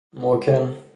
[0.13, 0.81] موکن